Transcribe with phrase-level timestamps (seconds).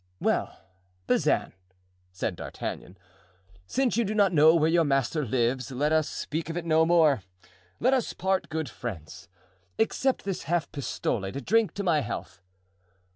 [0.19, 0.57] "Well,
[1.05, 1.53] Bazin,"
[2.11, 2.97] said D'Artagnan,
[3.67, 6.87] "since you do not know where your master lives, let us speak of it no
[6.87, 7.21] more;
[7.79, 9.29] let us part good friends.
[9.77, 12.41] Accept this half pistole to drink to my health."